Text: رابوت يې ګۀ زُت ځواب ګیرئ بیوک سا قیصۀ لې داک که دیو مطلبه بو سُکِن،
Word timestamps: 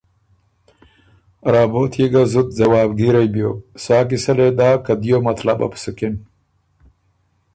رابوت 1.53 1.93
يې 1.99 2.07
ګۀ 2.13 2.23
زُت 2.31 2.47
ځواب 2.59 2.89
ګیرئ 2.99 3.27
بیوک 3.33 3.57
سا 3.83 3.97
قیصۀ 4.07 4.33
لې 4.37 4.47
داک 4.57 4.79
که 4.85 4.93
دیو 5.01 5.17
مطلبه 5.27 5.65
بو 5.71 5.77
سُکِن، 5.83 6.13